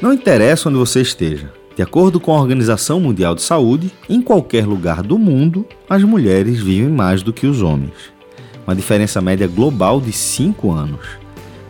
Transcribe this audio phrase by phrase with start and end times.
[0.00, 1.52] Não interessa onde você esteja.
[1.74, 6.60] De acordo com a Organização Mundial de Saúde, em qualquer lugar do mundo, as mulheres
[6.60, 8.12] vivem mais do que os homens.
[8.64, 11.04] Uma diferença média global de 5 anos.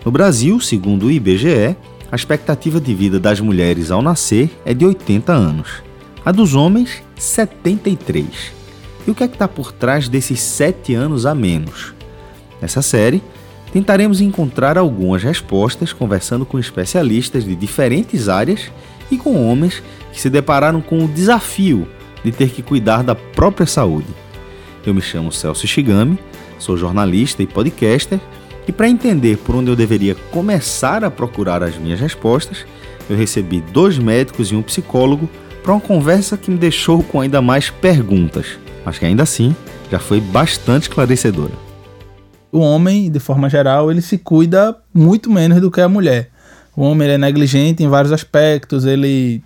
[0.04, 1.74] No Brasil, segundo o IBGE,
[2.12, 5.82] a expectativa de vida das mulheres ao nascer é de 80 anos.
[6.22, 8.26] A dos homens, 73.
[9.06, 11.94] E o que é que está por trás desses 7 anos a menos?
[12.60, 13.22] Nessa série,
[13.72, 18.70] tentaremos encontrar algumas respostas conversando com especialistas de diferentes áreas
[19.10, 19.82] e com homens
[20.12, 21.86] que se depararam com o desafio
[22.24, 24.08] de ter que cuidar da própria saúde.
[24.84, 26.18] Eu me chamo Celso Shigami,
[26.58, 28.20] sou jornalista e podcaster,
[28.66, 32.66] e para entender por onde eu deveria começar a procurar as minhas respostas,
[33.08, 35.28] eu recebi dois médicos e um psicólogo
[35.62, 39.54] para uma conversa que me deixou com ainda mais perguntas, mas que ainda assim
[39.90, 41.67] já foi bastante esclarecedora.
[42.50, 46.30] O homem, de forma geral, ele se cuida muito menos do que a mulher.
[46.76, 49.42] O homem é negligente em vários aspectos, ele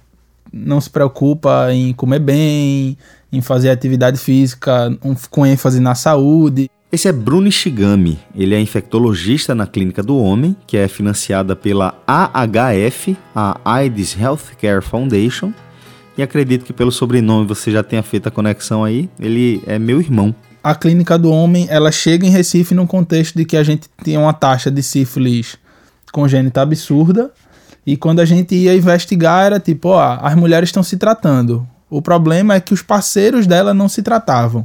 [0.52, 2.96] não se preocupa em comer bem,
[3.32, 6.70] em fazer atividade física um, com ênfase na saúde.
[6.92, 8.18] Esse é Bruno Ishigami.
[8.36, 14.82] Ele é infectologista na Clínica do Homem, que é financiada pela AHF, a AIDS Healthcare
[14.82, 15.54] Foundation.
[16.18, 19.08] E acredito que pelo sobrenome você já tenha feito a conexão aí.
[19.18, 20.34] Ele é meu irmão.
[20.62, 24.16] A Clínica do Homem, ela chega em Recife no contexto de que a gente tem
[24.16, 25.56] uma taxa de sífilis
[26.12, 27.32] congênita absurda.
[27.84, 31.66] E quando a gente ia investigar, era tipo, ó, as mulheres estão se tratando.
[31.90, 34.64] O problema é que os parceiros dela não se tratavam.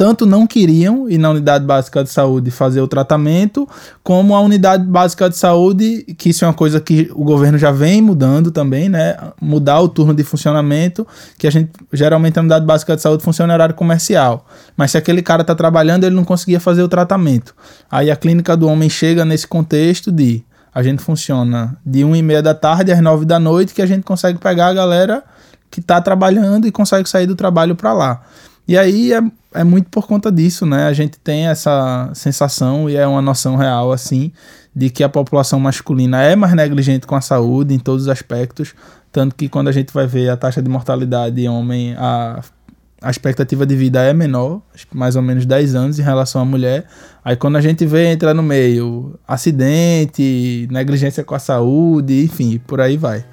[0.00, 3.68] Tanto não queriam ir na unidade básica de saúde fazer o tratamento,
[4.02, 7.70] como a unidade básica de saúde, que isso é uma coisa que o governo já
[7.70, 9.14] vem mudando também, né?
[9.38, 11.06] Mudar o turno de funcionamento,
[11.36, 14.46] que a gente geralmente a unidade básica de saúde funciona em horário comercial.
[14.74, 17.54] Mas se aquele cara está trabalhando, ele não conseguia fazer o tratamento.
[17.90, 20.42] Aí a clínica do homem chega nesse contexto de
[20.74, 23.86] a gente funciona de 1 e meia da tarde às 9 da noite, que a
[23.86, 25.22] gente consegue pegar a galera
[25.70, 28.22] que está trabalhando e consegue sair do trabalho para lá.
[28.66, 29.20] E aí é,
[29.52, 30.86] é muito por conta disso, né?
[30.86, 34.32] A gente tem essa sensação e é uma noção real, assim,
[34.74, 38.74] de que a população masculina é mais negligente com a saúde em todos os aspectos.
[39.12, 42.42] Tanto que quando a gente vai ver a taxa de mortalidade em homem, a
[43.02, 44.60] a expectativa de vida é menor,
[44.92, 46.84] mais ou menos 10 anos em relação à mulher.
[47.24, 52.80] Aí quando a gente vê entrar no meio acidente, negligência com a saúde, enfim, por
[52.80, 53.24] aí vai.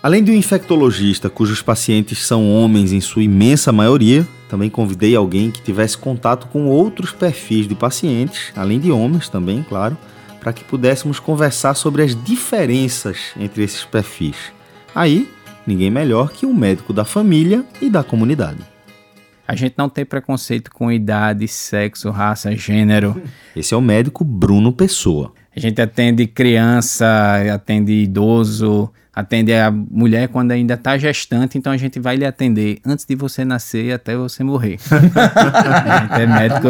[0.00, 5.60] Além do infectologista, cujos pacientes são homens em sua imensa maioria, também convidei alguém que
[5.60, 9.98] tivesse contato com outros perfis de pacientes, além de homens também, claro,
[10.38, 14.36] para que pudéssemos conversar sobre as diferenças entre esses perfis.
[14.94, 15.28] Aí,
[15.66, 18.60] ninguém melhor que um médico da família e da comunidade.
[19.48, 23.20] A gente não tem preconceito com idade, sexo, raça, gênero.
[23.56, 25.32] Esse é o médico Bruno Pessoa.
[25.58, 27.04] A gente atende criança,
[27.52, 32.78] atende idoso, atende a mulher quando ainda está gestante, então a gente vai lhe atender
[32.86, 34.78] antes de você nascer até você morrer.
[34.88, 36.68] a gente é médico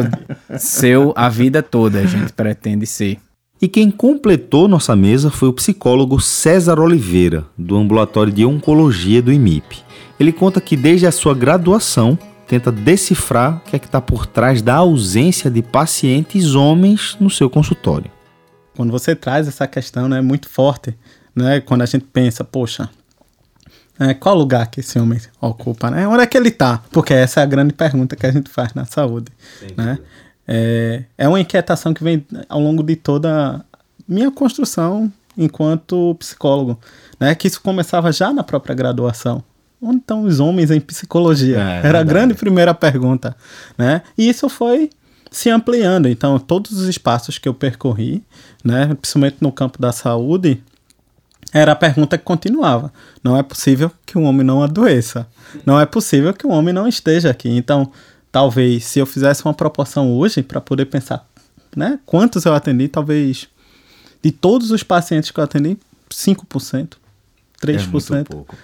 [0.58, 3.18] seu a vida toda, a gente pretende ser.
[3.60, 9.30] E quem completou nossa mesa foi o psicólogo César Oliveira, do Ambulatório de Oncologia do
[9.30, 9.82] IMIP.
[10.18, 14.24] Ele conta que desde a sua graduação tenta decifrar o que é que está por
[14.24, 18.16] trás da ausência de pacientes homens no seu consultório.
[18.78, 20.96] Quando você traz essa questão, né, muito forte,
[21.34, 22.88] né, quando a gente pensa, poxa,
[23.98, 26.06] é, qual lugar que esse homem ocupa, né?
[26.06, 26.80] Onde é que ele está?
[26.92, 29.32] Porque essa é a grande pergunta que a gente faz na saúde,
[29.76, 29.98] né?
[30.46, 33.64] É, é uma inquietação que vem ao longo de toda
[34.06, 36.78] minha construção enquanto psicólogo,
[37.18, 37.34] né?
[37.34, 39.42] Que isso começava já na própria graduação.
[39.82, 41.58] Onde estão os homens em psicologia?
[41.58, 43.36] É, Era a grande primeira pergunta,
[43.76, 44.02] né?
[44.16, 44.88] E isso foi
[45.30, 46.08] se ampliando.
[46.08, 48.22] Então, todos os espaços que eu percorri,
[48.64, 50.62] né, principalmente no campo da saúde,
[51.52, 52.92] era a pergunta que continuava.
[53.22, 55.26] Não é possível que um homem não adoeça.
[55.64, 57.48] Não é possível que um homem não esteja aqui.
[57.48, 57.90] Então,
[58.30, 61.26] talvez se eu fizesse uma proporção hoje para poder pensar,
[61.74, 63.48] né, quantos eu atendi, talvez
[64.22, 65.78] de todos os pacientes que eu atendi,
[66.10, 66.96] 5%,
[67.62, 68.10] 3%.
[68.10, 68.56] É muito pouco.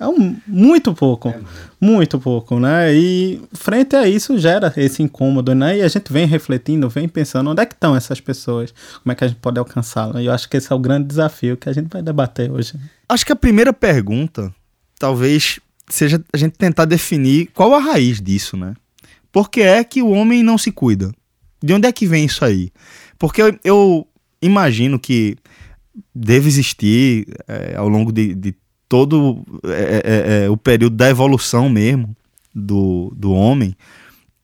[0.00, 1.38] É um, muito pouco, é
[1.78, 2.90] muito pouco, né?
[2.94, 5.76] E frente a isso gera esse incômodo, né?
[5.76, 9.14] E a gente vem refletindo, vem pensando onde é que estão essas pessoas, como é
[9.14, 10.22] que a gente pode alcançá-las.
[10.22, 12.72] E eu acho que esse é o grande desafio que a gente vai debater hoje.
[13.06, 14.50] Acho que a primeira pergunta,
[14.98, 18.72] talvez seja a gente tentar definir qual a raiz disso, né?
[19.30, 21.12] Por que é que o homem não se cuida?
[21.62, 22.72] De onde é que vem isso aí?
[23.18, 24.08] Porque eu, eu
[24.40, 25.36] imagino que
[26.14, 28.54] deve existir é, ao longo de, de
[28.90, 32.14] todo é, é, é, o período da evolução mesmo
[32.52, 33.76] do, do homem,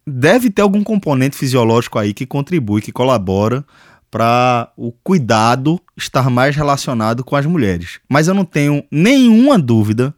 [0.07, 3.67] deve ter algum componente fisiológico aí que contribui, que colabora
[4.09, 7.99] para o cuidado estar mais relacionado com as mulheres.
[8.09, 10.15] Mas eu não tenho nenhuma dúvida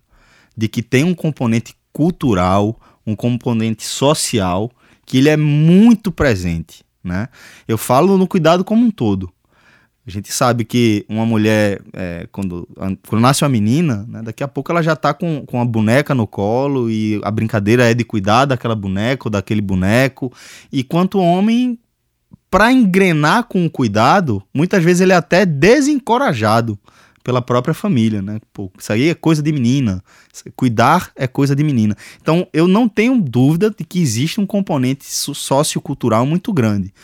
[0.55, 4.71] de que tem um componente cultural, um componente social
[5.07, 7.29] que ele é muito presente, né?
[7.67, 9.33] Eu falo no cuidado como um todo.
[10.09, 12.67] A gente sabe que uma mulher, é, quando,
[13.07, 16.15] quando nasce uma menina, né, daqui a pouco ela já está com, com a boneca
[16.15, 20.33] no colo e a brincadeira é de cuidar daquela boneca ou daquele boneco.
[20.73, 21.79] E quanto homem,
[22.51, 26.79] para engrenar com o cuidado, muitas vezes ele é até desencorajado
[27.23, 28.41] pela própria família, né?
[28.51, 30.03] Pô, isso aí é coisa de menina.
[30.57, 31.95] Cuidar é coisa de menina.
[32.23, 36.95] Então, eu não tenho dúvida de que existe um componente sociocultural muito grande.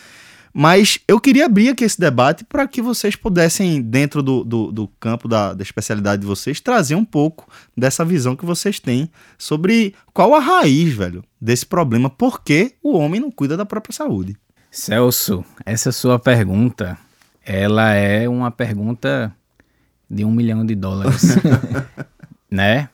[0.57, 4.87] Mas eu queria abrir aqui esse debate para que vocês pudessem, dentro do, do, do
[5.01, 9.93] campo da, da, especialidade de vocês, trazer um pouco dessa visão que vocês têm sobre
[10.13, 12.09] qual a raiz, velho, desse problema.
[12.09, 14.37] Por que o homem não cuida da própria saúde?
[14.71, 16.97] Celso, essa sua pergunta,
[17.43, 19.35] ela é uma pergunta
[20.09, 21.35] de um milhão de dólares,
[22.49, 22.87] né?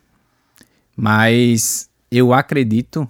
[0.97, 3.07] Mas eu acredito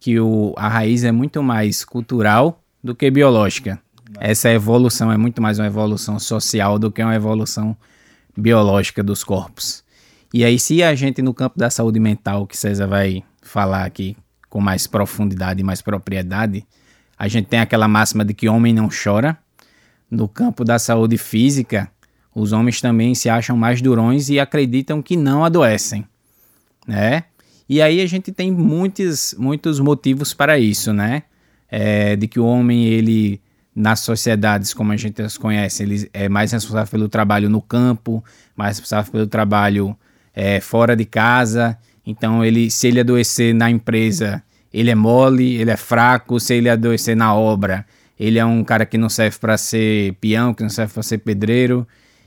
[0.00, 3.78] que o, a raiz é muito mais cultural do que biológica.
[4.18, 7.76] Essa evolução é muito mais uma evolução social do que uma evolução
[8.36, 9.84] biológica dos corpos.
[10.32, 14.16] E aí, se a gente, no campo da saúde mental, que César vai falar aqui
[14.48, 16.66] com mais profundidade e mais propriedade,
[17.16, 19.38] a gente tem aquela máxima de que homem não chora.
[20.10, 21.90] No campo da saúde física,
[22.34, 26.04] os homens também se acham mais durões e acreditam que não adoecem,
[26.86, 27.24] né?
[27.68, 31.22] E aí a gente tem muitos, muitos motivos para isso, né?
[31.70, 33.40] É, de que o homem ele
[33.74, 38.24] nas sociedades como a gente as conhece, ele é mais responsável pelo trabalho no campo,
[38.56, 39.96] mais responsável pelo trabalho
[40.34, 41.78] é, fora de casa.
[42.04, 46.40] Então, ele, se ele adoecer na empresa, ele é mole, ele é fraco.
[46.40, 47.86] Se ele adoecer na obra,
[48.18, 51.18] ele é um cara que não serve para ser peão, que não serve para ser
[51.18, 51.86] pedreiro.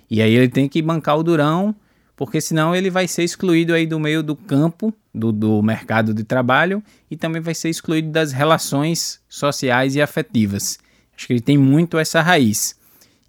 [0.10, 1.75] E aí ele tem que bancar o durão,
[2.16, 6.24] porque senão ele vai ser excluído aí do meio do campo, do, do mercado de
[6.24, 10.78] trabalho, e também vai ser excluído das relações sociais e afetivas.
[11.15, 12.75] Acho que ele tem muito essa raiz.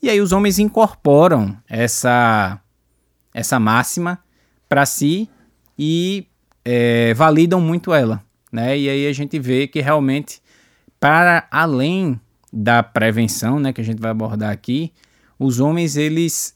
[0.03, 2.61] E aí os homens incorporam essa,
[3.33, 4.19] essa máxima
[4.69, 5.29] para si
[5.79, 6.27] e
[6.65, 8.23] é, validam muito ela.
[8.51, 8.79] Né?
[8.79, 10.41] E aí a gente vê que realmente,
[11.01, 12.21] para além
[12.53, 14.93] da prevenção, né, que a gente vai abordar aqui,
[15.39, 16.55] os homens, eles,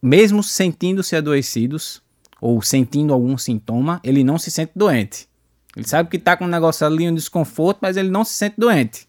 [0.00, 2.00] mesmo sentindo-se adoecidos
[2.40, 5.28] ou sentindo algum sintoma, ele não se sente doente.
[5.76, 8.54] Ele sabe que está com um negócio ali, um desconforto, mas ele não se sente
[8.58, 9.08] doente.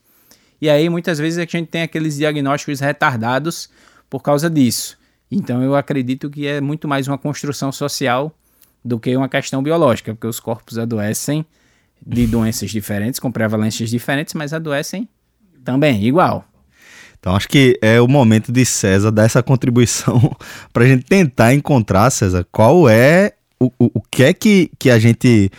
[0.62, 3.70] E aí muitas vezes a gente tem aqueles diagnósticos retardados
[4.10, 4.98] por causa disso.
[5.32, 8.32] Então eu acredito que é muito mais uma construção social
[8.84, 11.46] do que uma questão biológica, porque os corpos adoecem
[12.06, 15.08] de doenças diferentes, com prevalências diferentes, mas adoecem
[15.64, 16.46] também, igual.
[17.20, 20.36] Então acho que é o momento de César dar essa contribuição
[20.74, 24.90] para a gente tentar encontrar, César, qual é o, o, o que é que, que
[24.90, 25.52] a gente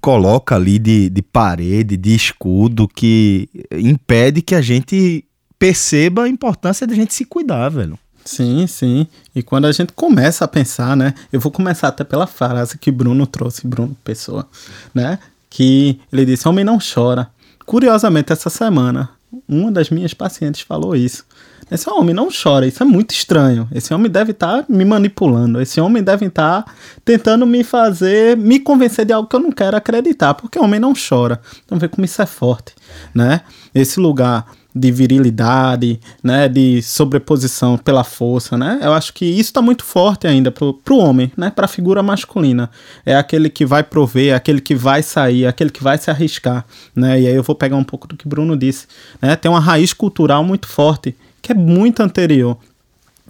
[0.00, 5.24] coloca ali de, de parede, de escudo, que impede que a gente
[5.58, 7.98] perceba a importância da gente se cuidar, velho.
[8.24, 9.06] Sim, sim.
[9.34, 11.14] E quando a gente começa a pensar, né?
[11.32, 14.46] Eu vou começar até pela frase que Bruno trouxe, Bruno Pessoa,
[14.94, 15.18] né?
[15.48, 17.28] Que ele disse: Homem não chora.
[17.64, 19.10] Curiosamente, essa semana,
[19.48, 21.24] uma das minhas pacientes falou isso.
[21.70, 23.68] Esse homem não chora, isso é muito estranho.
[23.72, 25.60] Esse homem deve estar tá me manipulando.
[25.60, 26.72] Esse homem deve estar tá
[27.04, 30.80] tentando me fazer, me convencer de algo que eu não quero acreditar, porque o homem
[30.80, 31.40] não chora.
[31.64, 32.74] Então vê como isso é forte,
[33.14, 33.42] né?
[33.74, 38.78] Esse lugar de virilidade, né, de sobreposição pela força, né?
[38.82, 42.02] Eu acho que isso está muito forte ainda pro, pro homem, né, para a figura
[42.02, 42.70] masculina.
[43.04, 46.10] É aquele que vai prover, é aquele que vai sair, é aquele que vai se
[46.10, 46.64] arriscar,
[46.94, 47.20] né?
[47.20, 48.86] E aí eu vou pegar um pouco do que Bruno disse,
[49.20, 49.34] né?
[49.34, 52.58] Tem uma raiz cultural muito forte que é muito anterior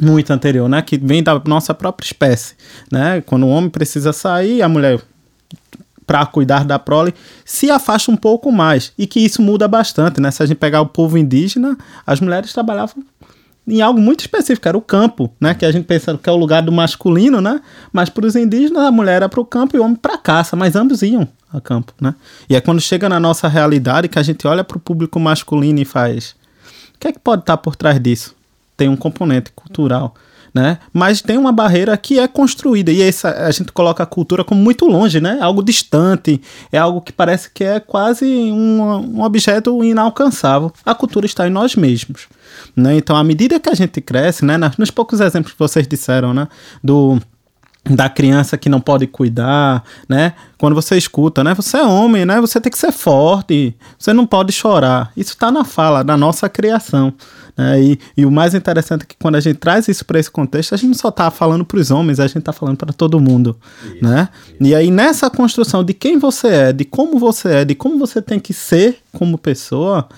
[0.00, 0.80] muito anterior, né?
[0.80, 2.54] Que vem da nossa própria espécie,
[2.90, 3.20] né?
[3.20, 5.00] Quando o homem precisa sair, a mulher
[6.06, 7.14] para cuidar da prole
[7.44, 10.30] se afasta um pouco mais e que isso muda bastante, né?
[10.30, 13.04] Se a gente pegar o povo indígena, as mulheres trabalhavam
[13.68, 15.54] em algo muito específico, era o campo, né?
[15.54, 17.60] Que a gente pensa que é o lugar do masculino, né?
[17.92, 20.56] Mas para os indígenas a mulher era para o campo e o homem para caça,
[20.56, 22.14] mas ambos iam a campo, né?
[22.48, 25.78] E é quando chega na nossa realidade que a gente olha para o público masculino
[25.78, 26.34] e faz
[27.00, 28.36] que é que pode estar por trás disso?
[28.76, 30.14] Tem um componente cultural,
[30.54, 30.78] né?
[30.92, 34.60] Mas tem uma barreira que é construída e essa, a gente coloca a cultura como
[34.60, 35.38] muito longe, né?
[35.40, 36.40] Algo distante,
[36.70, 40.70] é algo que parece que é quase um, um objeto inalcançável.
[40.84, 42.28] A cultura está em nós mesmos,
[42.76, 42.96] né?
[42.96, 44.58] Então, à medida que a gente cresce, né?
[44.78, 46.48] Nos poucos exemplos que vocês disseram, né?
[46.84, 47.18] Do
[47.84, 50.34] da criança que não pode cuidar, né?
[50.58, 51.54] Quando você escuta, né?
[51.54, 52.40] Você é homem, né?
[52.40, 55.10] Você tem que ser forte, você não pode chorar.
[55.16, 57.12] Isso está na fala da nossa criação,
[57.58, 60.30] É, e, e, o mais interessante é que quando a gente traz isso para esse
[60.30, 62.92] contexto, a gente não só está falando para os homens, a gente está falando para
[62.92, 64.28] todo mundo, isso, né?
[64.48, 64.56] Isso.
[64.60, 68.22] E aí nessa construção de quem você é, de como você é, de como você
[68.22, 70.08] tem que ser como pessoa,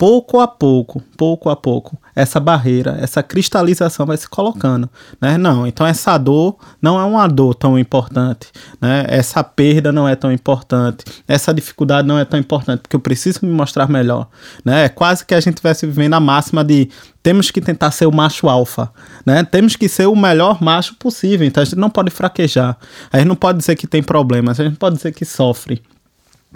[0.00, 4.88] pouco a pouco, pouco a pouco, essa barreira, essa cristalização vai se colocando,
[5.20, 5.36] né?
[5.36, 8.48] Não, então essa dor não é uma dor tão importante,
[8.80, 9.04] né?
[9.08, 13.40] Essa perda não é tão importante, essa dificuldade não é tão importante, porque eu preciso
[13.42, 14.26] me mostrar melhor,
[14.64, 14.86] né?
[14.86, 16.88] É quase que a gente estivesse vivendo a máxima de
[17.22, 18.90] temos que tentar ser o macho alfa,
[19.26, 19.44] né?
[19.44, 22.78] Temos que ser o melhor macho possível, então a gente não pode fraquejar,
[23.12, 25.82] a gente não pode dizer que tem problemas, a gente pode dizer que sofre,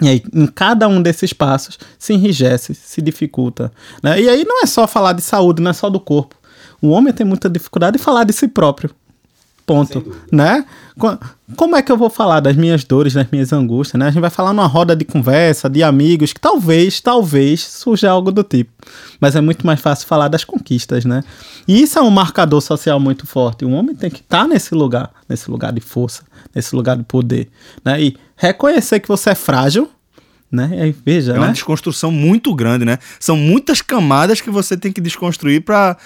[0.01, 3.71] e aí, em cada um desses passos, se enrijece, se dificulta.
[4.03, 4.21] Né?
[4.21, 6.35] E aí não é só falar de saúde, não é só do corpo.
[6.81, 8.89] O homem tem muita dificuldade em falar de si próprio.
[9.65, 10.15] Ponto.
[10.31, 10.63] Né?
[11.55, 13.99] Como é que eu vou falar das minhas dores, das minhas angústias?
[13.99, 14.07] Né?
[14.07, 18.31] A gente vai falar numa roda de conversa, de amigos, que talvez, talvez surja algo
[18.31, 18.71] do tipo.
[19.19, 21.23] Mas é muito mais fácil falar das conquistas, né?
[21.67, 23.65] E isso é um marcador social muito forte.
[23.65, 27.03] O homem tem que estar tá nesse lugar, nesse lugar de força, nesse lugar de
[27.03, 27.49] poder.
[27.83, 28.01] Né?
[28.01, 29.89] E reconhecer que você é frágil,
[30.51, 30.69] né?
[30.79, 31.53] Aí, veja, é uma né?
[31.53, 32.99] desconstrução muito grande, né?
[33.19, 35.97] São muitas camadas que você tem que desconstruir para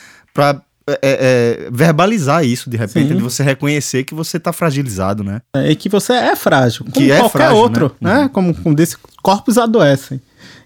[1.02, 3.16] é, é, verbalizar isso de repente, Sim.
[3.16, 5.42] de você reconhecer que você está fragilizado, né?
[5.56, 8.14] É, e que você é frágil, como que é qualquer frágil, outro, né?
[8.14, 8.22] né?
[8.22, 8.30] Uhum.
[8.30, 10.22] Como, como desse, corpos adoecem.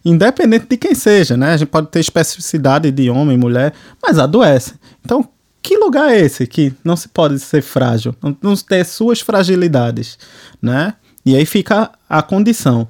[0.06, 1.54] Independente de quem seja, né?
[1.54, 4.74] A gente pode ter especificidade de homem, mulher, mas adoece.
[5.04, 5.28] Então,
[5.62, 10.18] que lugar é esse que não se pode ser frágil, não, não ter suas fragilidades,
[10.62, 10.94] né?
[11.26, 12.88] E aí fica a condição.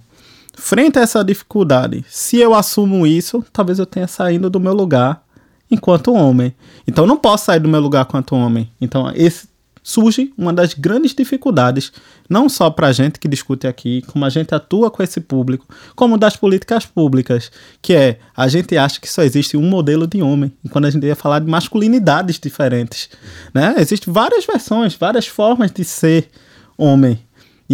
[0.56, 5.24] Frente a essa dificuldade, se eu assumo isso, talvez eu tenha saído do meu lugar
[5.74, 6.54] enquanto homem.
[6.88, 8.70] Então não posso sair do meu lugar enquanto homem.
[8.80, 9.54] Então esse
[9.84, 11.92] surge uma das grandes dificuldades,
[12.30, 15.68] não só para a gente que discute aqui, como a gente atua com esse público,
[15.94, 17.52] como das políticas públicas,
[17.82, 20.90] que é a gente acha que só existe um modelo de homem, e quando a
[20.90, 23.10] gente ia falar de masculinidades diferentes,
[23.54, 23.76] né?
[23.78, 26.30] Existem várias versões, várias formas de ser
[26.78, 27.20] homem.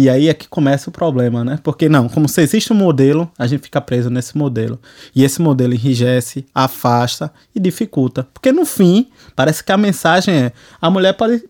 [0.00, 1.58] E aí é que começa o problema, né?
[1.62, 4.80] Porque não, como se existe um modelo, a gente fica preso nesse modelo.
[5.14, 8.26] E esse modelo enrijece, afasta e dificulta.
[8.32, 11.44] Porque no fim, parece que a mensagem é: a mulher pode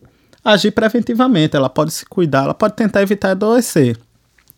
[0.44, 3.96] agir preventivamente, ela pode se cuidar, ela pode tentar evitar adoecer.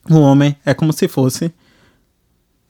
[0.09, 1.53] O homem é como se fosse.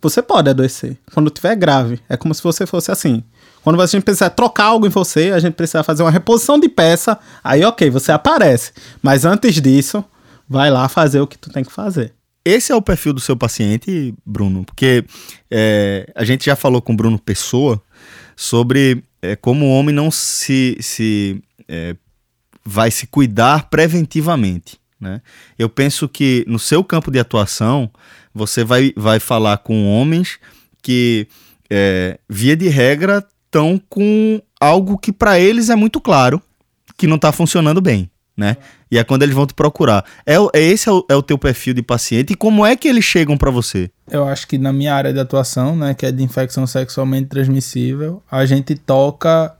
[0.01, 0.99] Você pode adoecer.
[1.15, 3.23] Quando tiver grave, é como se você fosse assim.
[3.63, 6.69] Quando a gente precisar trocar algo em você, a gente precisa fazer uma reposição de
[6.69, 8.73] peça, aí ok, você aparece.
[9.01, 10.05] Mas antes disso,
[10.53, 12.15] vai lá fazer o que tu tem que fazer.
[12.45, 15.05] Esse é o perfil do seu paciente, Bruno, porque
[15.51, 17.83] é, a gente já falou com o Bruno Pessoa
[18.37, 21.97] sobre é, como o homem não se, se é,
[22.65, 24.79] vai se cuidar preventivamente.
[25.01, 25.23] Né?
[25.59, 27.91] Eu penso que no seu campo de atuação
[28.35, 30.39] você vai, vai falar com homens
[30.83, 31.29] que,
[31.71, 36.43] é, via de regra, estão com algo que para eles é muito claro
[36.97, 38.57] que não está funcionando bem né?
[38.91, 40.05] E é quando eles vão te procurar.
[40.27, 42.89] É, é esse é o, é o teu perfil de paciente e como é que
[42.89, 43.91] eles chegam para você?
[44.11, 48.23] Eu acho que na minha área de atuação, né, que é de infecção sexualmente transmissível,
[48.31, 49.55] a gente toca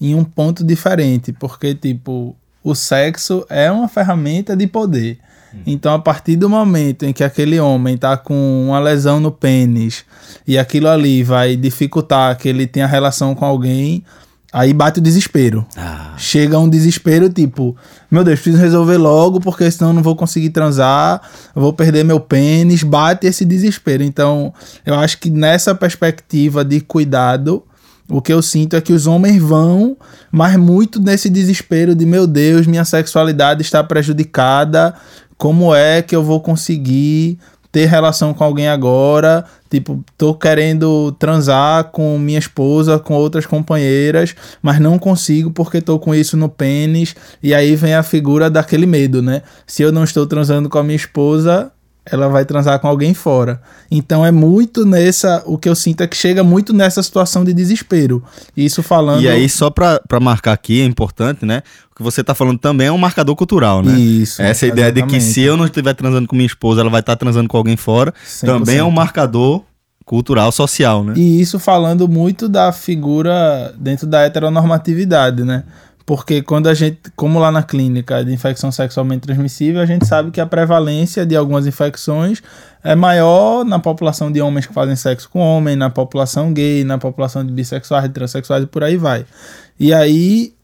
[0.00, 5.18] em um ponto diferente, porque tipo, o sexo é uma ferramenta de poder.
[5.54, 5.62] Hum.
[5.66, 10.04] Então, a partir do momento em que aquele homem tá com uma lesão no pênis
[10.46, 14.04] e aquilo ali vai dificultar que ele tenha relação com alguém,
[14.50, 15.66] Aí bate o desespero.
[15.76, 16.14] Ah.
[16.16, 17.76] Chega um desespero tipo,
[18.10, 21.20] meu Deus, preciso resolver logo porque senão não vou conseguir transar,
[21.54, 22.82] vou perder meu pênis.
[22.82, 24.02] Bate esse desespero.
[24.02, 24.52] Então,
[24.86, 27.62] eu acho que nessa perspectiva de cuidado,
[28.10, 29.94] o que eu sinto é que os homens vão,
[30.32, 34.94] mas muito nesse desespero de, meu Deus, minha sexualidade está prejudicada.
[35.36, 37.38] Como é que eu vou conseguir
[37.70, 44.34] ter relação com alguém agora, tipo, tô querendo transar com minha esposa, com outras companheiras,
[44.62, 48.86] mas não consigo porque tô com isso no pênis, e aí vem a figura daquele
[48.86, 49.42] medo, né?
[49.66, 51.70] Se eu não estou transando com a minha esposa,
[52.10, 53.60] ela vai transar com alguém fora.
[53.90, 55.42] Então é muito nessa.
[55.46, 58.22] O que eu sinto é que chega muito nessa situação de desespero.
[58.56, 59.22] Isso falando.
[59.22, 61.62] E aí, só pra, pra marcar aqui, é importante, né?
[61.92, 63.98] O que você tá falando também é um marcador cultural, né?
[63.98, 64.40] Isso.
[64.40, 64.88] Essa exatamente.
[64.88, 67.20] ideia de que se eu não estiver transando com minha esposa, ela vai estar tá
[67.20, 68.46] transando com alguém fora, 100%.
[68.46, 69.62] também é um marcador
[70.08, 71.12] cultural, social, né?
[71.16, 75.64] E isso falando muito da figura dentro da heteronormatividade, né?
[76.08, 80.30] Porque quando a gente, como lá na clínica de infecção sexualmente transmissível, a gente sabe
[80.30, 82.42] que a prevalência de algumas infecções
[82.82, 86.96] é maior na população de homens que fazem sexo com homem, na população gay, na
[86.96, 89.26] população de bissexuais, de transexuais e por aí vai.
[89.78, 90.54] E aí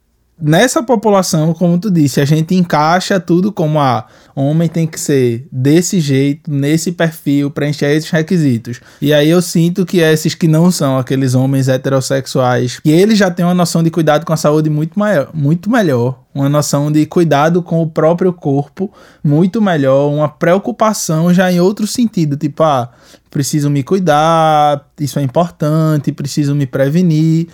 [0.40, 4.98] nessa população, como tu disse, a gente encaixa tudo como a ah, homem tem que
[4.98, 8.80] ser desse jeito, nesse perfil, preencher esses requisitos.
[9.00, 13.30] E aí eu sinto que esses que não são aqueles homens heterossexuais, que eles já
[13.30, 17.06] têm uma noção de cuidado com a saúde muito maior, muito melhor, uma noção de
[17.06, 22.90] cuidado com o próprio corpo muito melhor, uma preocupação já em outro sentido, tipo, ah,
[23.30, 27.48] preciso me cuidar, isso é importante, preciso me prevenir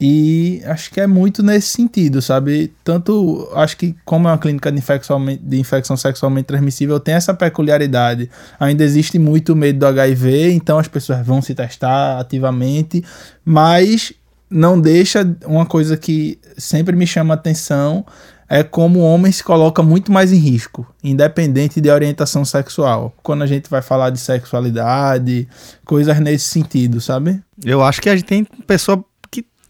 [0.00, 2.72] e acho que é muito nesse sentido, sabe?
[2.82, 7.34] Tanto acho que como é uma clínica de infecção, de infecção sexualmente transmissível, tem essa
[7.34, 8.30] peculiaridade.
[8.58, 13.04] Ainda existe muito medo do HIV, então as pessoas vão se testar ativamente,
[13.44, 14.14] mas
[14.48, 18.06] não deixa uma coisa que sempre me chama atenção
[18.52, 23.14] é como o homem se coloca muito mais em risco, independente de orientação sexual.
[23.22, 25.46] Quando a gente vai falar de sexualidade,
[25.84, 27.40] coisas nesse sentido, sabe?
[27.64, 29.04] Eu acho que a gente tem pessoa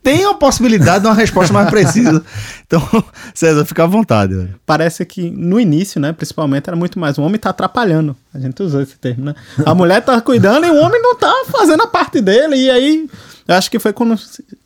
[0.02, 2.23] tem a possibilidade de uma resposta mais precisa.
[2.71, 2.80] Então,
[3.35, 4.33] César, fica à vontade.
[4.33, 4.54] Velho.
[4.64, 8.16] Parece que no início, né, principalmente, era muito mais o homem tá atrapalhando.
[8.33, 9.35] A gente usou esse termo, né?
[9.66, 12.54] A mulher tá cuidando e o homem não tá fazendo a parte dele.
[12.54, 13.11] E aí,
[13.49, 14.16] eu acho que foi quando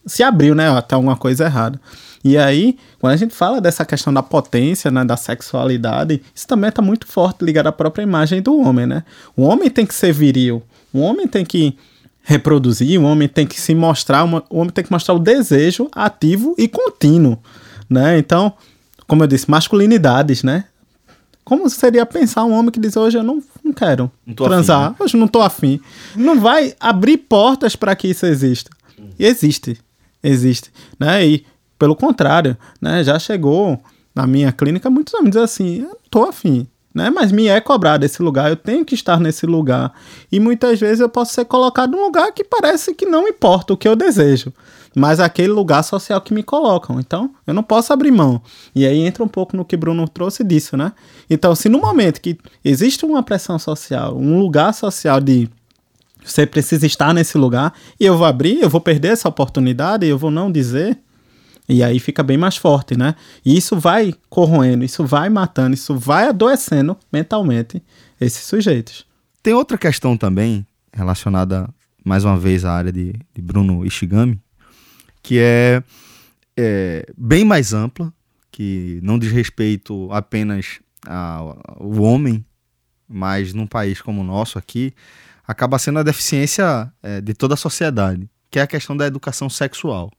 [0.04, 1.80] se abriu, né, até alguma coisa errada.
[2.22, 6.68] E aí, quando a gente fala dessa questão da potência, né, da sexualidade, isso também
[6.68, 9.02] está muito forte ligado à própria imagem do homem, né?
[9.34, 10.62] O homem tem que ser viril.
[10.92, 11.74] O homem tem que
[12.24, 16.54] reproduzir, o homem tem que se mostrar, o homem tem que mostrar o desejo ativo
[16.56, 17.38] e contínuo,
[17.88, 18.18] né?
[18.18, 18.54] Então,
[19.06, 20.64] como eu disse, masculinidades, né?
[21.44, 24.90] Como seria pensar um homem que diz hoje eu não, não quero não transar, afim,
[24.90, 24.96] né?
[25.00, 25.78] hoje não tô afim.
[26.16, 28.70] Não vai abrir portas para que isso exista.
[29.18, 29.76] E existe,
[30.22, 31.26] existe, né?
[31.26, 31.44] E
[31.78, 33.04] pelo contrário, né?
[33.04, 33.78] Já chegou
[34.14, 37.10] na minha clínica muitos homens dizem assim, eu não tô afim né?
[37.10, 39.92] Mas me é cobrado esse lugar, eu tenho que estar nesse lugar.
[40.30, 43.76] E muitas vezes eu posso ser colocado num lugar que parece que não importa o
[43.76, 44.52] que eu desejo,
[44.94, 47.00] mas aquele lugar social que me colocam.
[47.00, 48.40] Então, eu não posso abrir mão.
[48.74, 50.92] E aí entra um pouco no que Bruno trouxe disso, né?
[51.28, 55.50] Então, se no momento que existe uma pressão social, um lugar social de
[56.24, 60.16] você precisa estar nesse lugar, e eu vou abrir, eu vou perder essa oportunidade, eu
[60.16, 60.98] vou não dizer,
[61.68, 63.14] e aí fica bem mais forte, né?
[63.44, 67.82] E isso vai corroendo, isso vai matando, isso vai adoecendo mentalmente
[68.20, 69.06] esses sujeitos.
[69.42, 71.68] Tem outra questão também relacionada,
[72.04, 74.40] mais uma vez, à área de, de Bruno Ishigami,
[75.22, 75.82] que é,
[76.56, 78.12] é, bem mais ampla,
[78.50, 81.58] que não diz respeito apenas ao,
[82.00, 82.44] homem,
[83.08, 84.94] mas num país como o nosso aqui,
[85.46, 89.48] acaba sendo a deficiência é, de toda a sociedade, que é a questão da educação
[89.48, 90.10] sexual.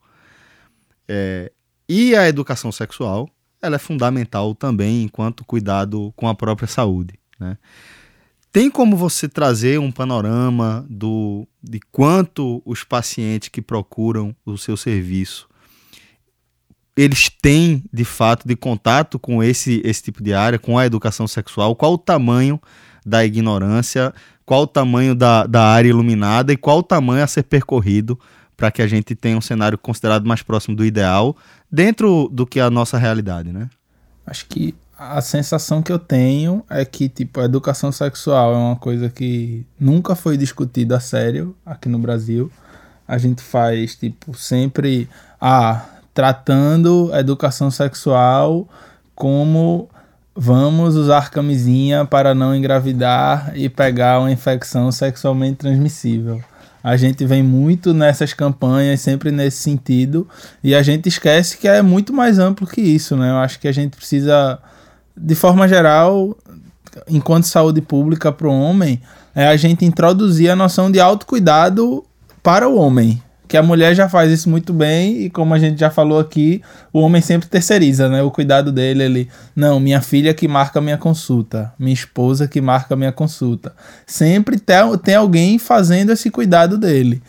[1.08, 1.52] É,
[1.88, 3.30] e a educação sexual
[3.62, 7.16] ela é fundamental também enquanto cuidado com a própria saúde.
[7.40, 7.58] Né?
[8.52, 14.78] Tem como você trazer um panorama do, de quanto os pacientes que procuram o seu
[14.78, 15.48] serviço
[16.96, 21.28] eles têm de fato de contato com esse, esse tipo de área, com a educação
[21.28, 22.60] sexual, qual o tamanho
[23.06, 24.14] da ignorância,
[24.46, 28.18] qual o tamanho da, da área iluminada e qual o tamanho a ser percorrido
[28.56, 31.36] para que a gente tenha um cenário considerado mais próximo do ideal,
[31.72, 33.70] dentro do que a nossa realidade, né?
[34.26, 38.76] Acho que a sensação que eu tenho é que tipo a educação sexual é uma
[38.76, 42.50] coisa que nunca foi discutida a sério aqui no Brasil.
[43.08, 48.68] A gente faz tipo sempre ah, tratando a educação sexual
[49.14, 49.90] como
[50.34, 56.42] vamos usar camisinha para não engravidar e pegar uma infecção sexualmente transmissível.
[56.86, 60.28] A gente vem muito nessas campanhas, sempre nesse sentido,
[60.64, 63.32] e a gente esquece que é muito mais amplo que isso, né?
[63.32, 64.60] Eu acho que a gente precisa,
[65.18, 66.38] de forma geral,
[67.10, 69.02] enquanto saúde pública para o homem,
[69.34, 72.06] é a gente introduzir a noção de autocuidado
[72.44, 75.80] para o homem que a mulher já faz isso muito bem e como a gente
[75.80, 78.22] já falou aqui, o homem sempre terceiriza, né?
[78.24, 82.96] O cuidado dele, ele, não, minha filha que marca minha consulta, minha esposa que marca
[82.96, 83.74] minha consulta.
[84.06, 87.22] Sempre tem, tem alguém fazendo esse cuidado dele.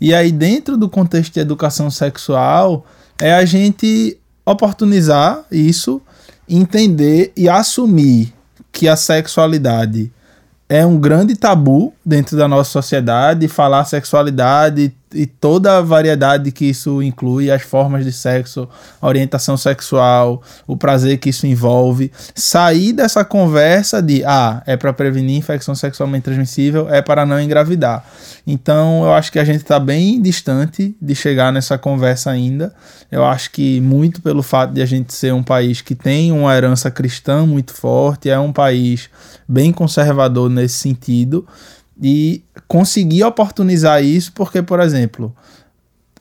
[0.00, 2.84] E aí dentro do contexto de educação sexual,
[3.18, 6.02] é a gente oportunizar isso,
[6.48, 8.32] entender e assumir
[8.70, 10.12] que a sexualidade
[10.68, 16.64] é um grande tabu dentro da nossa sociedade, falar sexualidade e toda a variedade que
[16.64, 18.68] isso inclui, as formas de sexo,
[19.00, 25.36] orientação sexual, o prazer que isso envolve, sair dessa conversa de ah, é para prevenir
[25.36, 28.04] infecção sexualmente transmissível, é para não engravidar.
[28.46, 32.74] Então, eu acho que a gente está bem distante de chegar nessa conversa ainda.
[33.10, 36.56] Eu acho que muito pelo fato de a gente ser um país que tem uma
[36.56, 39.08] herança cristã muito forte, é um país
[39.46, 41.46] bem conservador nesse sentido
[42.02, 45.32] e conseguir oportunizar isso, porque, por exemplo,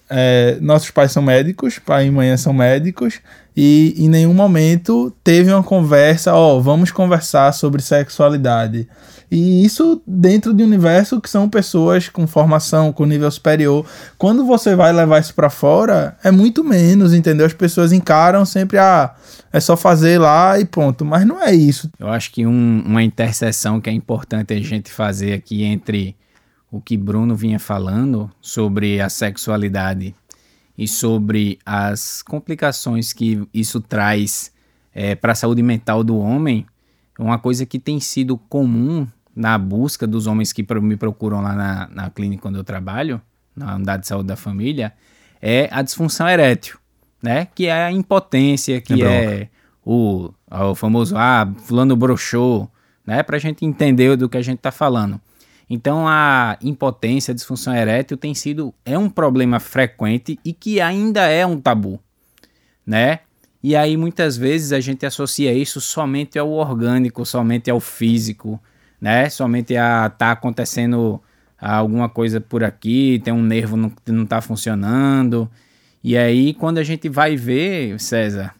[0.08, 3.20] é, nossos pais são médicos, pai e mãe são médicos,
[3.58, 8.88] e em nenhum momento teve uma conversa, ó, oh, vamos conversar sobre sexualidade.
[9.32, 13.86] E isso dentro de um universo que são pessoas com formação, com nível superior.
[14.18, 17.46] Quando você vai levar isso para fora, é muito menos, entendeu?
[17.46, 19.16] As pessoas encaram sempre, ah,
[19.54, 21.06] é só fazer lá e ponto.
[21.06, 21.90] Mas não é isso.
[21.98, 26.14] Eu acho que um, uma interseção que é importante a gente fazer aqui entre
[26.70, 30.14] o que Bruno vinha falando sobre a sexualidade
[30.78, 34.52] e sobre as complicações que isso traz
[34.94, 36.66] é, para a saúde mental do homem,
[37.18, 41.90] uma coisa que tem sido comum na busca dos homens que me procuram lá na,
[41.90, 43.22] na clínica onde eu trabalho,
[43.56, 44.94] na unidade de saúde da família,
[45.42, 46.78] é a disfunção erétil,
[47.22, 47.48] né?
[47.54, 49.50] Que é a impotência, que é, é
[49.84, 52.70] o, o famoso, ah, fulano broxou,
[53.06, 53.24] né?
[53.24, 55.20] Pra gente entender do que a gente tá falando.
[55.70, 61.22] Então a impotência, a disfunção erétil tem sido, é um problema frequente e que ainda
[61.28, 61.98] é um tabu,
[62.86, 63.20] né?
[63.64, 68.60] E aí muitas vezes a gente associa isso somente ao orgânico, somente ao físico,
[69.02, 69.28] né?
[69.30, 71.20] Somente a tá acontecendo
[71.60, 75.50] alguma coisa por aqui, tem um nervo não, que não tá funcionando.
[76.04, 78.54] E aí, quando a gente vai ver, César,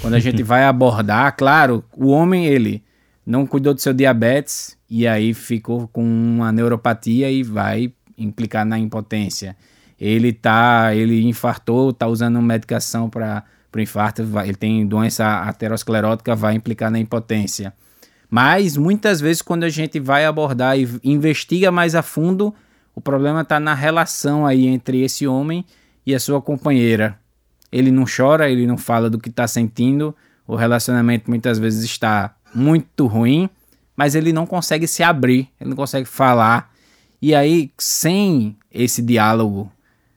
[0.00, 2.82] quando a gente vai abordar, claro, o homem, ele
[3.24, 8.78] não cuidou do seu diabetes e aí ficou com uma neuropatia e vai implicar na
[8.78, 9.56] impotência.
[9.98, 13.44] Ele tá, ele infartou, tá usando medicação para
[13.74, 17.72] o infarto, vai, ele tem doença aterosclerótica, vai implicar na impotência.
[18.28, 22.54] Mas muitas vezes, quando a gente vai abordar e investiga mais a fundo,
[22.94, 25.64] o problema está na relação aí entre esse homem
[26.04, 27.18] e a sua companheira.
[27.70, 30.14] Ele não chora, ele não fala do que está sentindo,
[30.46, 33.50] o relacionamento muitas vezes está muito ruim,
[33.96, 36.72] mas ele não consegue se abrir, ele não consegue falar.
[37.20, 39.70] E aí, sem esse diálogo,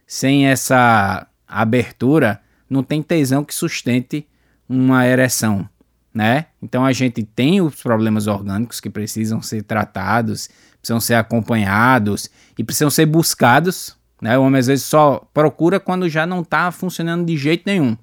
[0.05, 4.27] sem essa abertura, não tem tesão que sustente
[4.67, 5.67] uma ereção
[6.13, 6.47] né?
[6.61, 10.49] Então a gente tem os problemas orgânicos que precisam ser tratados,
[10.81, 14.37] precisam ser acompanhados e precisam ser buscados, né?
[14.37, 17.97] O homem às vezes só procura quando já não está funcionando de jeito nenhum.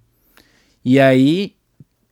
[0.85, 1.55] E aí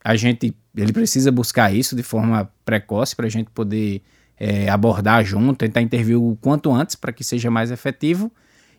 [0.05, 4.03] a gente ele precisa buscar isso de forma precoce para a gente poder
[4.37, 8.33] é, abordar junto, tentar intervir o quanto antes para que seja mais efetivo.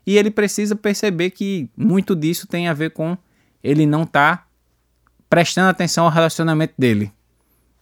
[0.06, 3.18] E ele precisa perceber que muito disso tem a ver com
[3.64, 4.45] ele não estar tá
[5.30, 7.12] prestando atenção ao relacionamento dele.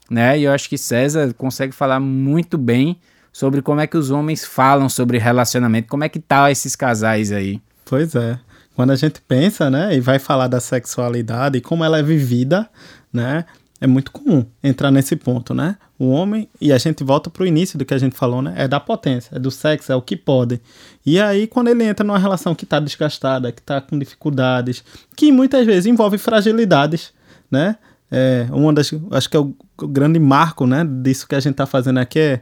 [0.10, 0.40] Né?
[0.40, 3.00] E eu acho que César consegue falar muito bem
[3.32, 7.32] sobre como é que os homens falam sobre relacionamento, como é que tá esses casais
[7.32, 7.60] aí.
[7.86, 8.40] Pois é.
[8.76, 12.70] Quando a gente pensa, né, e vai falar da sexualidade e como ela é vivida,
[13.12, 13.46] né,
[13.84, 15.76] é muito comum entrar nesse ponto, né?
[16.00, 18.54] O homem, e a gente volta para o início do que a gente falou, né?
[18.56, 20.62] É da potência, é do sexo, é o que pode.
[21.06, 24.84] E aí, quando ele entra numa relação que está desgastada, que está com dificuldades,
[25.18, 27.12] que muitas vezes envolve fragilidades,
[27.54, 27.78] né?
[28.12, 31.54] É, uma das, acho que é o, o grande marco, né, disso que a gente
[31.54, 32.42] está fazendo aqui é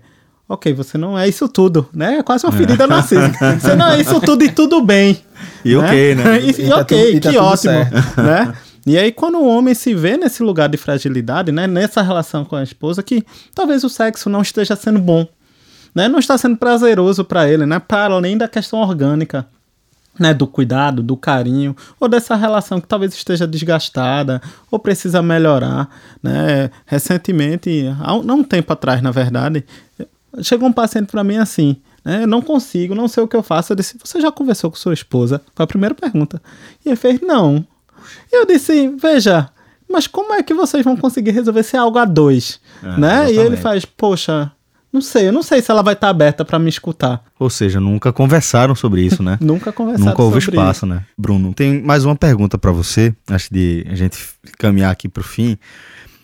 [0.50, 2.18] ok, você não é isso tudo, né?
[2.18, 2.88] É quase uma ferida é.
[2.88, 3.56] narcísica.
[3.58, 5.18] Você não é isso tudo e tudo bem.
[5.64, 5.78] E né?
[5.78, 6.40] ok, né?
[6.44, 7.74] E, e, e tá ok, tá que ótimo,
[8.18, 8.54] né?
[8.86, 12.58] E aí quando o homem se vê nesse lugar de fragilidade, né, nessa relação com
[12.58, 13.24] a esposa, que
[13.56, 15.26] talvez o sexo não esteja sendo bom,
[15.96, 16.10] né?
[16.10, 17.80] Não está sendo prazeroso para ele, né?
[17.80, 19.48] Para além da questão orgânica
[20.20, 25.90] né, do cuidado, do carinho, ou dessa relação que talvez esteja desgastada ou precisa melhorar.
[26.22, 26.70] Né?
[26.86, 29.66] Recentemente, há um, um tempo atrás, na verdade,
[30.42, 31.78] chegou um paciente para mim assim.
[32.04, 33.72] Né, eu não consigo, não sei o que eu faço.
[33.72, 35.42] Eu disse: Você já conversou com sua esposa?
[35.56, 36.42] Foi a primeira pergunta.
[36.86, 37.66] E ele fez: Não.
[38.32, 39.50] E eu disse: Veja,
[39.88, 42.60] mas como é que vocês vão conseguir resolver se é algo a dois?
[42.84, 43.32] É, né?
[43.32, 44.52] E ele faz: Poxa,
[44.92, 47.24] não sei, eu não sei se ela vai estar aberta para me escutar.
[47.40, 49.38] Ou seja, nunca conversaram sobre isso, né?
[49.42, 50.86] nunca conversaram Nunca houve sobre espaço, isso.
[50.86, 51.06] né?
[51.18, 54.18] Bruno, tem mais uma pergunta para você, antes de a gente
[54.58, 55.58] caminhar aqui para o fim,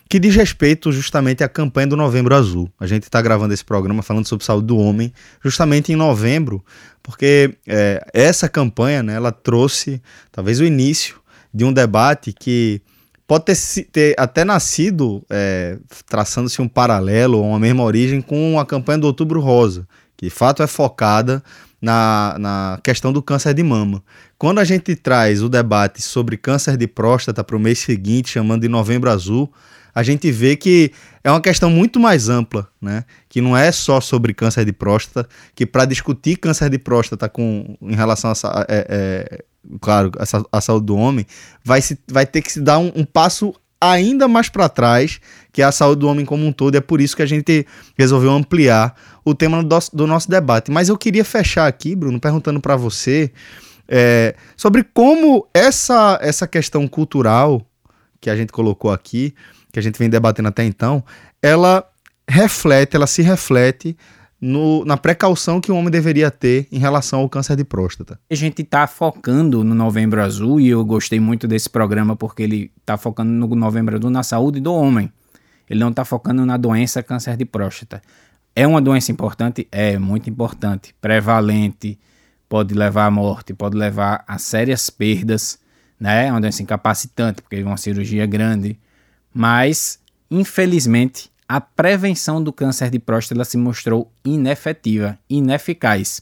[0.08, 2.70] que diz respeito justamente à campanha do Novembro Azul.
[2.78, 6.64] A gente está gravando esse programa falando sobre saúde do homem, justamente em novembro,
[7.02, 11.16] porque é, essa campanha, né, ela trouxe talvez o início
[11.52, 12.82] de um debate que
[13.28, 18.98] pode ter, ter até nascido é, traçando-se um paralelo uma mesma origem com a campanha
[18.98, 19.86] do Outubro Rosa,
[20.16, 21.44] que de fato é focada
[21.80, 24.02] na, na questão do câncer de mama.
[24.38, 28.62] Quando a gente traz o debate sobre câncer de próstata para o mês seguinte, chamando
[28.62, 29.52] de Novembro Azul,
[29.94, 33.04] a gente vê que é uma questão muito mais ampla, né?
[33.28, 37.76] Que não é só sobre câncer de próstata, que para discutir câncer de próstata com,
[37.82, 39.44] em relação a, é, é,
[39.80, 40.10] claro,
[40.52, 41.26] a, saúde do homem,
[41.64, 45.20] vai, se, vai ter que se dar um, um passo ainda mais para trás,
[45.52, 46.76] que é a saúde do homem como um todo.
[46.76, 50.70] É por isso que a gente resolveu ampliar o tema do, do nosso debate.
[50.70, 53.30] Mas eu queria fechar aqui, Bruno, perguntando para você
[53.88, 57.64] é, sobre como essa, essa questão cultural
[58.20, 59.34] que a gente colocou aqui,
[59.72, 61.04] que a gente vem debatendo até então,
[61.40, 61.88] ela
[62.28, 63.96] reflete, ela se reflete
[64.40, 68.20] no, na precaução que o homem deveria ter em relação ao câncer de próstata.
[68.30, 72.72] A gente está focando no Novembro Azul e eu gostei muito desse programa porque ele
[72.78, 75.12] está focando no Novembro Azul na saúde do homem.
[75.68, 78.00] Ele não está focando na doença câncer de próstata.
[78.54, 79.68] É uma doença importante?
[79.70, 80.94] É, muito importante.
[81.00, 81.98] Prevalente,
[82.48, 85.58] pode levar à morte, pode levar a sérias perdas,
[86.00, 86.26] né?
[86.26, 88.78] É uma doença incapacitante, porque é uma cirurgia grande.
[89.32, 96.20] Mas, infelizmente, a prevenção do câncer de próstata se mostrou inefetiva, ineficaz.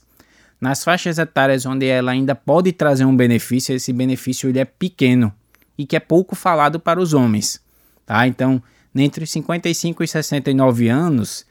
[0.61, 5.33] Nas faixas etárias onde ela ainda pode trazer um benefício, esse benefício ele é pequeno
[5.77, 7.61] e que é pouco falado para os homens.
[8.07, 8.27] Tá?
[8.27, 8.63] Então,
[8.95, 11.45] entre os 55 e 69 anos,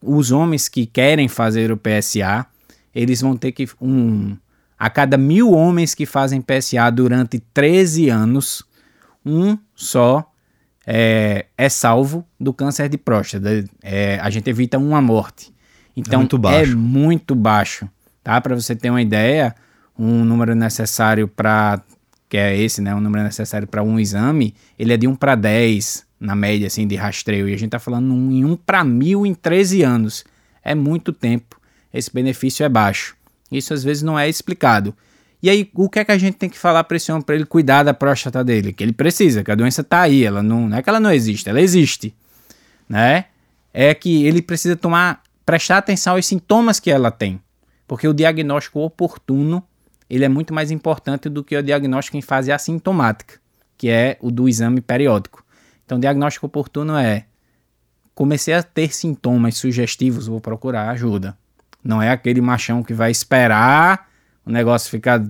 [0.00, 2.46] os homens que querem fazer o PSA,
[2.94, 3.66] eles vão ter que.
[3.80, 4.36] Um,
[4.78, 8.62] a cada mil homens que fazem PSA durante 13 anos,
[9.24, 10.30] um só
[10.86, 13.64] é, é salvo do câncer de próstata.
[13.82, 15.52] É, a gente evita uma morte.
[15.96, 16.72] Então é muito baixo.
[16.72, 17.88] É muito baixo
[18.24, 18.40] tá?
[18.40, 19.54] Para você ter uma ideia,
[19.96, 21.80] um número necessário para
[22.26, 25.36] que é esse, né, um número necessário para um exame, ele é de 1 para
[25.36, 29.26] 10 na média assim de rastreio, e a gente está falando em 1 para 1000
[29.26, 30.24] em 13 anos.
[30.64, 31.60] É muito tempo.
[31.92, 33.14] Esse benefício é baixo.
[33.52, 34.96] Isso às vezes não é explicado.
[35.44, 37.34] E aí, o que é que a gente tem que falar para esse homem para
[37.34, 38.72] ele cuidar da próstata dele?
[38.72, 41.12] Que ele precisa, que a doença tá aí, ela não, não é que ela não
[41.12, 42.14] existe, ela existe,
[42.88, 43.26] né?
[43.70, 47.38] É que ele precisa tomar, prestar atenção aos sintomas que ela tem,
[47.86, 49.62] porque o diagnóstico oportuno
[50.08, 53.38] ele é muito mais importante do que o diagnóstico em fase assintomática,
[53.76, 55.44] que é o do exame periódico.
[55.84, 57.26] Então, diagnóstico oportuno é
[58.14, 61.36] comecei a ter sintomas sugestivos, vou procurar ajuda.
[61.84, 64.08] Não é aquele machão que vai esperar
[64.46, 65.26] o negócio fica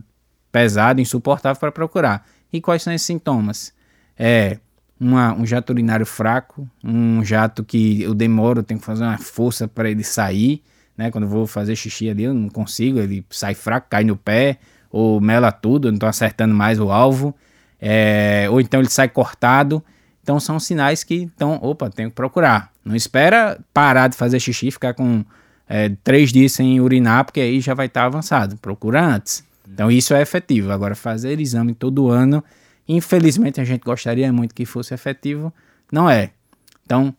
[0.50, 2.26] pesado, insuportável para procurar.
[2.52, 3.72] E quais são esses sintomas?
[4.16, 4.58] É
[4.98, 9.66] uma, um jato urinário fraco, um jato que eu demoro, tenho que fazer uma força
[9.66, 10.62] para ele sair,
[10.96, 11.10] né?
[11.10, 14.58] Quando eu vou fazer xixi ali, eu não consigo, ele sai fraco, cai no pé,
[14.90, 17.34] ou mela tudo, eu não estou acertando mais o alvo,
[17.80, 19.82] é, ou então ele sai cortado.
[20.22, 22.72] Então são sinais que, então, opa, tenho que procurar.
[22.84, 25.24] Não espera parar de fazer xixi, ficar com
[25.68, 28.56] é, três dias sem urinar, porque aí já vai estar tá avançado.
[28.56, 29.44] Procura antes.
[29.68, 30.70] Então isso é efetivo.
[30.70, 32.44] Agora, fazer exame todo ano,
[32.88, 35.52] infelizmente a gente gostaria muito que fosse efetivo,
[35.90, 36.30] não é.
[36.84, 37.14] Então,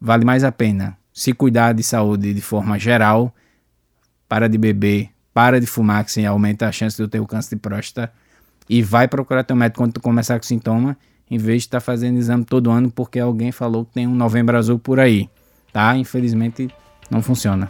[0.00, 3.34] vale mais a pena se cuidar de saúde de forma geral,
[4.28, 7.26] para de beber, para de fumar, que sim, aumenta a chance de eu ter o
[7.26, 8.12] câncer de próstata,
[8.68, 10.96] e vai procurar teu médico quando tu começar com sintoma,
[11.30, 14.14] em vez de estar tá fazendo exame todo ano porque alguém falou que tem um
[14.14, 15.28] novembro azul por aí,
[15.72, 15.96] tá?
[15.96, 16.70] Infelizmente
[17.10, 17.68] não funciona.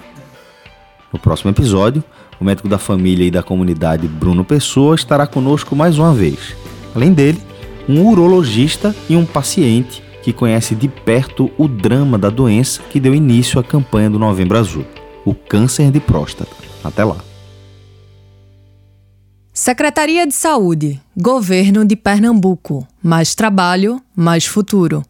[1.13, 2.03] No próximo episódio,
[2.41, 6.57] o médico da família e da comunidade Bruno Pessoa estará conosco mais uma vez.
[6.95, 7.41] Além dele,
[7.89, 13.15] um urologista e um paciente que conhece de perto o drama da doença que deu
[13.15, 14.85] início à campanha do Novembro Azul,
[15.25, 16.55] o câncer de próstata.
[16.83, 17.17] Até lá.
[19.53, 22.87] Secretaria de Saúde, Governo de Pernambuco.
[23.03, 25.03] Mais trabalho, mais futuro.